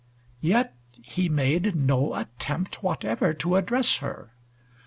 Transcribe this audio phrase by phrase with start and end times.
[0.41, 4.31] Yet he made no attempt whatever to address her.